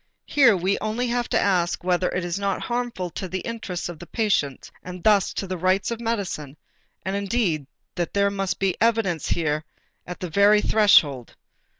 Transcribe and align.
Here 0.25 0.57
we 0.57 0.79
only 0.79 1.05
have 1.09 1.29
to 1.29 1.39
ask 1.39 1.83
whether 1.83 2.09
it 2.09 2.25
is 2.25 2.39
not 2.39 2.59
harmful 2.63 3.11
to 3.11 3.27
the 3.27 3.41
interests 3.41 3.87
of 3.87 3.99
the 3.99 4.07
patient 4.07 4.71
and 4.81 5.03
thus 5.03 5.31
to 5.35 5.45
the 5.45 5.59
rights 5.59 5.91
of 5.91 5.99
medicine, 6.01 6.57
and 7.05 7.15
indeed 7.15 7.67
that 7.93 8.31
must 8.33 8.57
be 8.57 8.75
evident 8.81 9.27
here 9.27 9.63
at 10.07 10.19
the 10.19 10.29
very 10.31 10.59
threshold. 10.61 11.35